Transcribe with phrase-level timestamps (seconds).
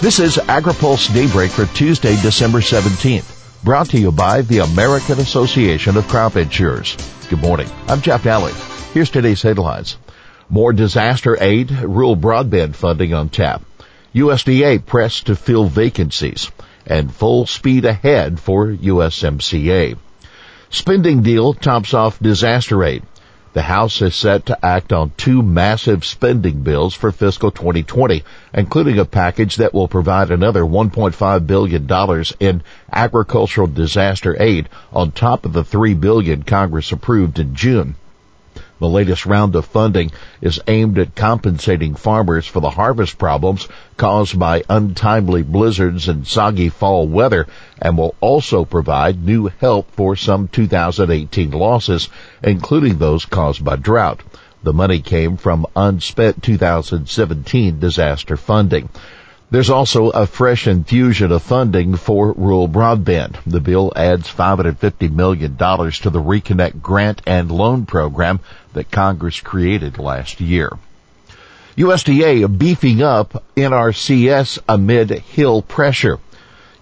[0.00, 5.96] This is AgriPulse Daybreak for Tuesday, December 17th, brought to you by the American Association
[5.96, 6.96] of Crop Insurers.
[7.28, 7.68] Good morning.
[7.88, 8.52] I'm Jeff Daly.
[8.94, 9.96] Here's today's headlines.
[10.48, 13.64] More disaster aid, rural broadband funding on tap.
[14.14, 16.48] USDA pressed to fill vacancies
[16.86, 19.98] and full speed ahead for USMCA.
[20.70, 23.02] Spending deal tops off disaster aid.
[23.58, 28.22] The House is set to act on two massive spending bills for fiscal 2020,
[28.54, 35.44] including a package that will provide another $1.5 billion in agricultural disaster aid on top
[35.44, 37.96] of the 3 billion Congress approved in June.
[38.80, 44.38] The latest round of funding is aimed at compensating farmers for the harvest problems caused
[44.38, 47.46] by untimely blizzards and soggy fall weather
[47.80, 52.08] and will also provide new help for some 2018 losses,
[52.42, 54.22] including those caused by drought.
[54.62, 58.88] The money came from unspent 2017 disaster funding.
[59.50, 63.38] There's also a fresh infusion of funding for rural broadband.
[63.46, 68.40] The bill adds $550 million to the Reconnect grant and loan program
[68.74, 70.70] that Congress created last year.
[71.78, 76.18] USDA beefing up NRCS amid Hill pressure.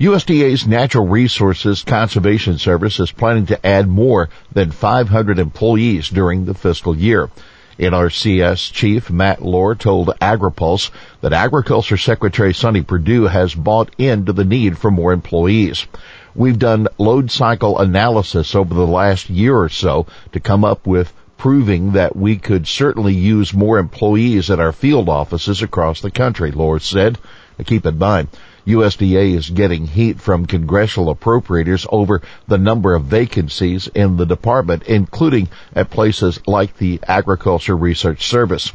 [0.01, 6.55] USDA's Natural Resources Conservation Service is planning to add more than 500 employees during the
[6.55, 7.31] fiscal year.
[7.79, 14.45] NRCS Chief Matt Lohr told AgriPulse that Agriculture Secretary Sonny Perdue has bought into the
[14.45, 15.87] need for more employees.
[16.35, 21.13] We've done load cycle analysis over the last year or so to come up with
[21.37, 26.51] proving that we could certainly use more employees at our field offices across the country,
[26.51, 27.19] Lohr said.
[27.65, 28.29] Keep in mind,
[28.67, 34.83] USDA is getting heat from congressional appropriators over the number of vacancies in the department,
[34.85, 38.73] including at places like the Agriculture Research Service.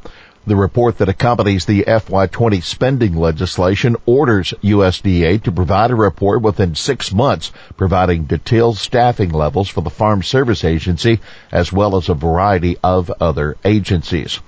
[0.48, 6.73] The report that accompanies the FY20 spending legislation orders USDA to provide a report within
[6.73, 11.20] six months, providing detailed staffing levels for the Farm Service Agency
[11.52, 14.39] as well as a variety of other agencies.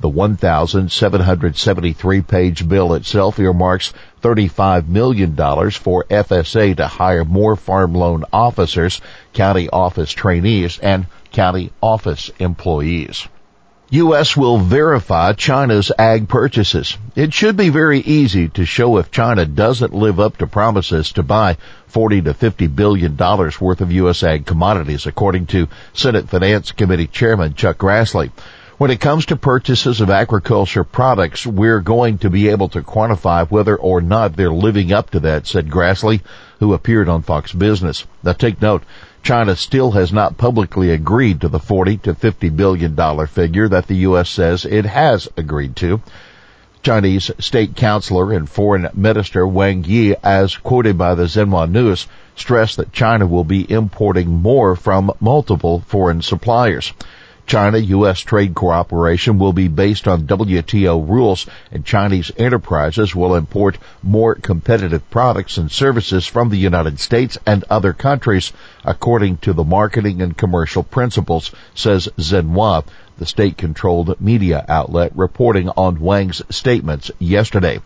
[0.00, 8.24] The 1,773 page bill itself earmarks $35 million for FSA to hire more farm loan
[8.32, 9.02] officers,
[9.34, 13.28] county office trainees, and county office employees.
[13.90, 14.36] U.S.
[14.36, 16.96] will verify China's ag purchases.
[17.16, 21.24] It should be very easy to show if China doesn't live up to promises to
[21.24, 21.56] buy
[21.88, 24.22] 40 to 50 billion dollars worth of U.S.
[24.22, 28.30] ag commodities, according to Senate Finance Committee Chairman Chuck Grassley.
[28.80, 33.46] When it comes to purchases of agriculture products, we're going to be able to quantify
[33.46, 36.22] whether or not they're living up to that, said Grassley,
[36.60, 38.06] who appeared on Fox Business.
[38.22, 38.84] Now take note,
[39.22, 43.86] China still has not publicly agreed to the 40 to 50 billion dollar figure that
[43.86, 44.30] the U.S.
[44.30, 46.00] says it has agreed to.
[46.82, 52.78] Chinese state counselor and foreign minister Wang Yi, as quoted by the Xinhua News, stressed
[52.78, 56.94] that China will be importing more from multiple foreign suppliers.
[57.50, 58.20] China-U.S.
[58.20, 65.10] trade cooperation will be based on WTO rules and Chinese enterprises will import more competitive
[65.10, 68.52] products and services from the United States and other countries
[68.84, 72.84] according to the marketing and commercial principles, says Xinhua,
[73.18, 77.80] the state-controlled media outlet reporting on Wang's statements yesterday.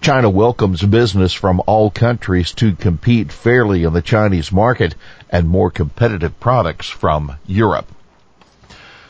[0.00, 4.96] China welcomes business from all countries to compete fairly in the Chinese market
[5.30, 7.86] and more competitive products from Europe.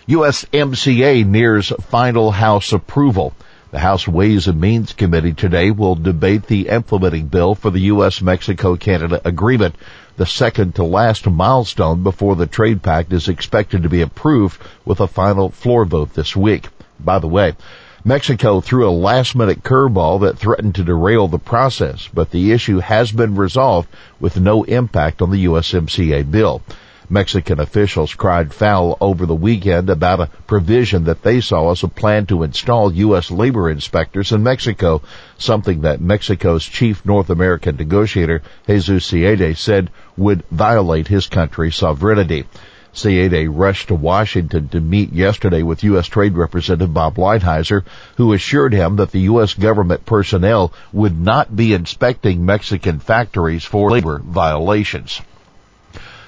[0.09, 3.35] USMCA nears final House approval.
[3.73, 9.21] The House Ways and Means Committee today will debate the implementing bill for the U.S.-Mexico-Canada
[9.25, 9.75] agreement,
[10.17, 15.01] the second to last milestone before the trade pact is expected to be approved with
[15.01, 16.69] a final floor vote this week.
[17.01, 17.57] By the way,
[18.05, 22.79] Mexico threw a last minute curveball that threatened to derail the process, but the issue
[22.79, 23.89] has been resolved
[24.21, 26.63] with no impact on the USMCA bill.
[27.11, 31.89] Mexican officials cried foul over the weekend about a provision that they saw as a
[31.89, 33.31] plan to install U.S.
[33.31, 35.03] labor inspectors in Mexico,
[35.39, 42.45] something that Mexico's chief North American negotiator, Jesus Seade, said would violate his country's sovereignty.
[42.93, 46.07] Seade rushed to Washington to meet yesterday with U.S.
[46.07, 47.85] Trade Representative Bob Lighthizer,
[48.17, 49.53] who assured him that the U.S.
[49.53, 55.21] government personnel would not be inspecting Mexican factories for labor violations.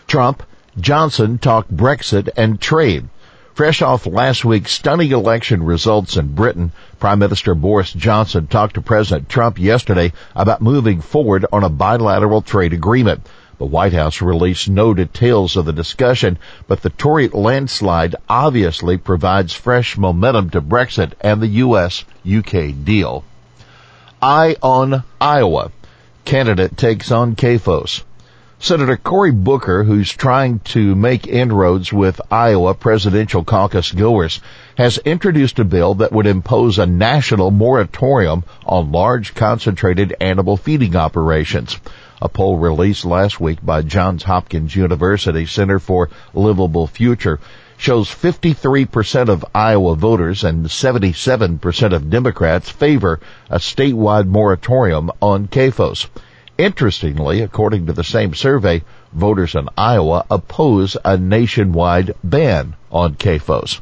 [0.07, 0.43] Trump
[0.81, 3.09] Johnson talked Brexit and trade.
[3.55, 6.71] Fresh off last week's stunning election results in Britain,
[7.01, 12.41] Prime Minister Boris Johnson talked to President Trump yesterday about moving forward on a bilateral
[12.41, 13.27] trade agreement.
[13.59, 16.39] The White House released no details of the discussion,
[16.69, 23.25] but the Tory landslide obviously provides fresh momentum to Brexit and the US-UK deal.
[24.23, 25.73] Eye on Iowa.
[26.25, 28.05] Candidate takes on CAFOS.
[28.61, 34.41] Senator Cory Booker, who's trying to make inroads with Iowa presidential caucus goers,
[34.77, 40.97] has introduced a bill that would impose a national moratorium on large concentrated animal feeding
[40.97, 41.79] operations.
[42.21, 47.39] A poll released last week by Johns Hopkins University Center for Livable Future
[47.77, 56.09] shows 53% of Iowa voters and 77% of Democrats favor a statewide moratorium on CAFOS.
[56.59, 58.83] Interestingly, according to the same survey,
[59.13, 63.81] voters in Iowa oppose a nationwide ban on CAFOS.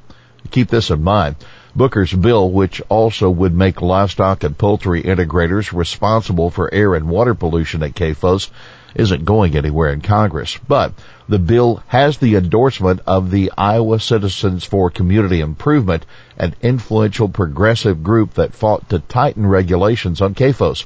[0.51, 1.37] Keep this in mind.
[1.75, 7.35] Booker's bill, which also would make livestock and poultry integrators responsible for air and water
[7.35, 8.51] pollution at CAFOS,
[8.95, 10.59] isn't going anywhere in Congress.
[10.69, 10.93] But
[11.31, 16.05] the bill has the endorsement of the Iowa Citizens for Community Improvement,
[16.37, 20.85] an influential progressive group that fought to tighten regulations on CAFOS.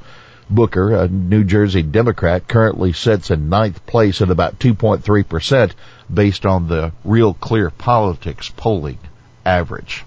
[0.51, 5.73] Booker, a New Jersey Democrat, currently sits in ninth place at about 2.3%
[6.13, 8.99] based on the Real Clear Politics polling
[9.47, 10.05] average.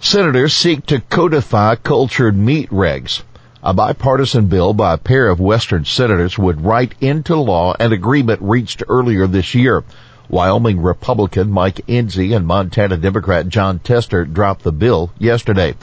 [0.00, 3.22] Senators seek to codify cultured meat regs.
[3.62, 8.42] A bipartisan bill by a pair of Western senators would write into law an agreement
[8.42, 9.84] reached earlier this year.
[10.28, 15.76] Wyoming Republican Mike Enzi and Montana Democrat Jon Tester dropped the bill yesterday.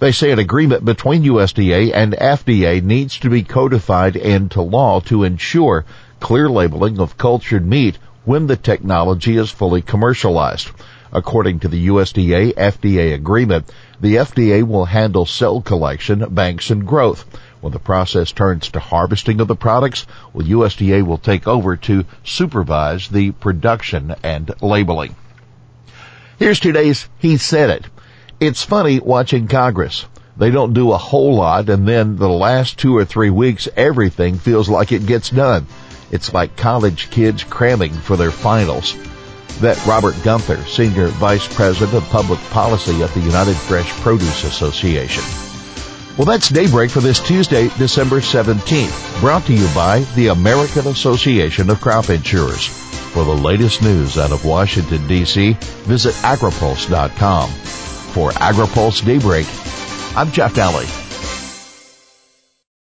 [0.00, 5.24] They say an agreement between USDA and FDA needs to be codified into law to
[5.24, 5.84] ensure
[6.20, 10.70] clear labeling of cultured meat when the technology is fully commercialized.
[11.12, 13.70] According to the USDA FDA agreement,
[14.00, 17.26] the FDA will handle cell collection, banks, and growth.
[17.60, 22.06] When the process turns to harvesting of the products, well, USDA will take over to
[22.24, 25.14] supervise the production and labeling.
[26.38, 27.84] Here's today's He Said It.
[28.40, 30.06] It's funny watching Congress.
[30.38, 34.38] They don't do a whole lot and then the last two or three weeks everything
[34.38, 35.66] feels like it gets done.
[36.10, 38.96] It's like college kids cramming for their finals.
[39.60, 45.22] That Robert Guenther, Senior Vice President of Public Policy at the United Fresh Produce Association.
[46.16, 51.68] Well, that's Daybreak for this Tuesday, December 17th, brought to you by the American Association
[51.68, 52.68] of Crop Insurers.
[53.12, 57.50] For the latest news out of Washington, D.C., visit agripulse.com.
[58.12, 59.46] For AgriPulse Daybreak,
[60.16, 61.09] I'm Jeff Daly.